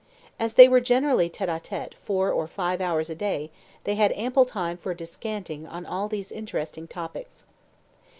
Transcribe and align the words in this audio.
As 0.39 0.55
they 0.55 0.67
were 0.67 0.79
generally 0.79 1.29
TETE 1.29 1.47
A 1.49 1.59
TETE 1.59 1.93
four 1.93 2.31
or 2.31 2.47
five 2.47 2.81
hours 2.81 3.11
a 3.11 3.15
day, 3.15 3.51
they 3.83 3.93
had 3.93 4.11
ample 4.13 4.45
time 4.45 4.75
for 4.77 4.95
descanting 4.95 5.67
on 5.67 5.85
all 5.85 6.07
these 6.07 6.31
interesting 6.31 6.87
topics. 6.87 7.45